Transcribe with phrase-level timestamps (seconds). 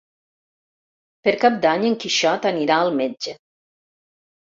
[1.27, 3.39] Per Cap d'Any en Quixot anirà al metge.